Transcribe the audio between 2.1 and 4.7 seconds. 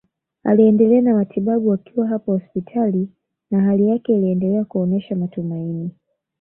hospitali na hali yake iliendelea